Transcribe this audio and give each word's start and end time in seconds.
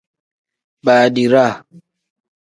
Badiraa. 0.85 1.51